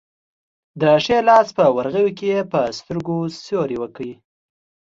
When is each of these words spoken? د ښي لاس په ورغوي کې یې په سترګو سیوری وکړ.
د 0.81 0.83
ښي 1.03 1.19
لاس 1.27 1.47
په 1.57 1.65
ورغوي 1.75 2.13
کې 2.19 2.27
یې 2.33 2.41
په 2.51 2.59
سترګو 2.77 3.17
سیوری 3.43 3.77
وکړ. 3.79 4.05